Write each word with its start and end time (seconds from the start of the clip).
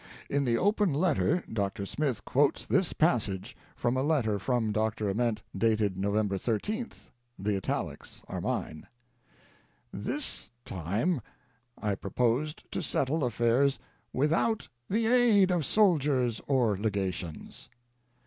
In 0.31 0.45
the 0.45 0.57
Open 0.57 0.91
Letter, 0.95 1.43
Dr. 1.47 1.85
Smith 1.85 2.25
quotes 2.25 2.65
this 2.65 2.91
passage 2.91 3.55
from 3.75 3.95
a 3.95 4.01
letter 4.01 4.39
from 4.39 4.71
Dr. 4.71 5.11
Ament, 5.11 5.43
dated 5.55 5.95
November 5.95 6.39
13th. 6.39 7.11
The 7.37 7.55
italics 7.57 8.23
are 8.27 8.41
mine: 8.41 8.87
"This 9.93 10.49
time 10.65 11.21
I 11.79 11.93
proposed 11.93 12.63
to 12.71 12.81
settle 12.81 13.23
affairs 13.23 13.77
without 14.11 14.67
the 14.89 15.05
aid 15.05 15.51
of 15.51 15.67
soldiers 15.67 16.41
or 16.47 16.75
le 16.79 16.89
gations." 16.89 17.69